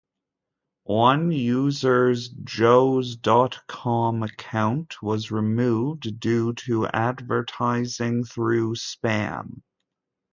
[0.85, 9.61] One user's joes dot com account was removed due to advertising through spam.